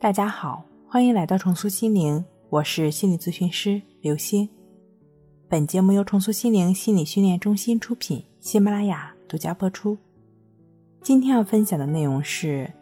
[0.00, 4.48] 大家好，欢迎来到重塑心灵，我是心理咨询师刘星。
[5.46, 9.98] 本节目由重塑心灵心理训练中心出品，喜马拉雅独家播出。
[11.02, 12.72] 今天要分享的内容是：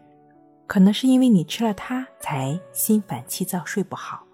[0.69, 4.25] 可能是因为你吃了它，才心烦气躁、睡不好。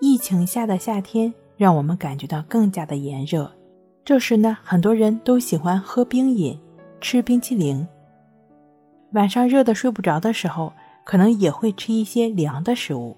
[0.00, 3.48] 疫情下的夏天，让我们感觉到更加的炎热。
[4.04, 6.58] 这时呢，很多人都喜欢喝冰饮、
[7.00, 7.86] 吃冰淇淋。
[9.12, 10.72] 晚上热的睡不着的时候。
[11.04, 13.16] 可能也会吃一些凉的食物，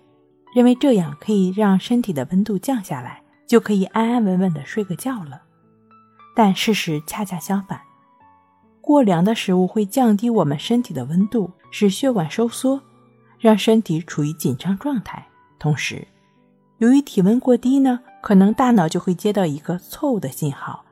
[0.55, 5.43] 认为这样可以让身体的温度降下来，就可以安安稳稳的睡个觉了。
[6.37, 7.81] 但事实恰恰相反，
[8.81, 12.81] 过凉的食物会降低我们身体的温度，使血管收缩，
[13.39, 15.27] 让身体处于紧张状态。
[15.59, 16.07] 同时，
[16.79, 20.85] 由于体温过低呢，可能大脑就会接到一个错误的信号，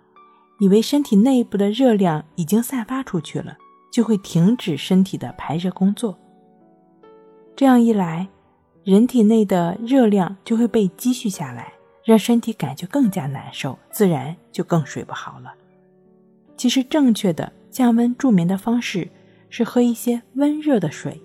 [0.60, 3.56] 以为身体内部的热量已经散发出去了，
[3.90, 6.16] 就会停止身体的排热工作。
[7.54, 8.28] 这样一来，
[8.84, 11.72] 人体内的热量就会被积蓄下来，
[12.04, 15.52] 让身体感觉更加难受，自然就更睡不好了。
[16.56, 19.08] 其实，正确的降温助眠的方式
[19.50, 21.20] 是喝一些温热的水。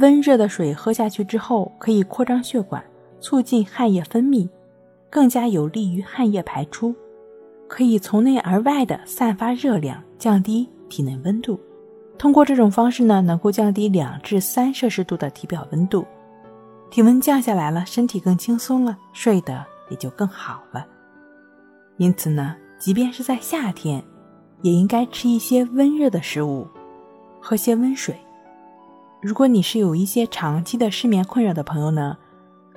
[0.00, 2.84] 温热的水喝下去之后，可以扩张血管，
[3.20, 4.48] 促进汗液分泌，
[5.08, 6.94] 更加有利于汗液排出，
[7.68, 11.58] 可以从内而外的散发热量，降低体内温度。
[12.16, 16.06] 通过这种方式呢，能够降低两至三摄氏度的体表温度，
[16.90, 20.86] 体温降下来了，身体更轻松了，睡得也就更好了。
[21.96, 24.02] 因此呢，即便是在夏天，
[24.62, 26.66] 也应该吃一些温热的食物，
[27.40, 28.16] 喝些温水。
[29.20, 32.16] 如果你是有一些长期的失眠困扰的朋友呢，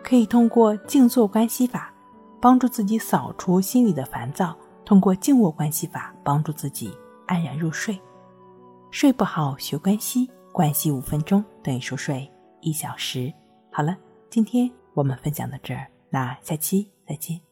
[0.04, 1.94] 可以通过静坐关系法，
[2.42, 6.92] 帮助自己扫除心里的烦躁；通过静卧关系法，帮助自己
[7.26, 8.00] 安然入睡。
[9.00, 12.28] 睡不好，学关西，关系五分钟等于熟睡
[12.62, 13.32] 一小时。
[13.72, 13.96] 好了，
[14.28, 17.47] 今天我们分享到这儿，那下期再见。